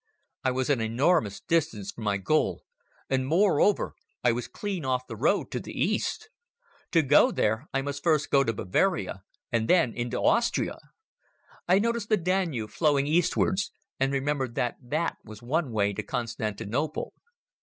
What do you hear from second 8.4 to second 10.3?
to Bavaria and then into